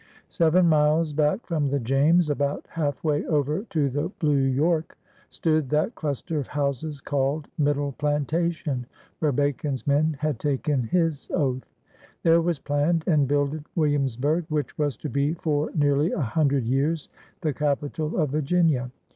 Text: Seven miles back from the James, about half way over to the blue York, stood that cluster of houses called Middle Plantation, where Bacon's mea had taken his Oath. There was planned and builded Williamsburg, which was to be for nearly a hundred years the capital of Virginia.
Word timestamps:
Seven 0.29 0.67
miles 0.67 1.13
back 1.13 1.45
from 1.45 1.67
the 1.67 1.79
James, 1.79 2.31
about 2.31 2.65
half 2.69 3.03
way 3.03 3.23
over 3.27 3.65
to 3.65 3.87
the 3.87 4.09
blue 4.17 4.33
York, 4.39 4.97
stood 5.29 5.69
that 5.69 5.93
cluster 5.93 6.39
of 6.39 6.47
houses 6.47 6.99
called 6.99 7.47
Middle 7.59 7.91
Plantation, 7.91 8.87
where 9.19 9.31
Bacon's 9.31 9.85
mea 9.85 10.15
had 10.17 10.39
taken 10.39 10.85
his 10.85 11.29
Oath. 11.31 11.71
There 12.23 12.41
was 12.41 12.57
planned 12.57 13.03
and 13.05 13.27
builded 13.27 13.65
Williamsburg, 13.75 14.45
which 14.49 14.75
was 14.75 14.97
to 14.97 15.07
be 15.07 15.35
for 15.35 15.69
nearly 15.75 16.11
a 16.13 16.19
hundred 16.19 16.65
years 16.65 17.07
the 17.41 17.53
capital 17.53 18.17
of 18.17 18.31
Virginia. 18.31 18.89